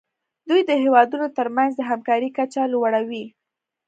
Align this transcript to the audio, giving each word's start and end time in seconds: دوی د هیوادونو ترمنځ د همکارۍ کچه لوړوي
دوی 0.49 0.61
د 0.69 0.71
هیوادونو 0.83 1.27
ترمنځ 1.37 1.71
د 1.75 1.81
همکارۍ 1.89 2.29
کچه 2.37 2.61
لوړوي 2.73 3.25